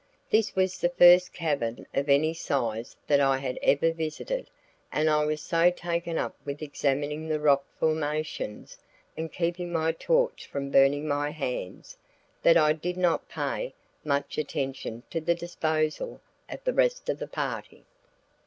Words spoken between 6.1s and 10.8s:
up with examining the rock formations and keeping my torch from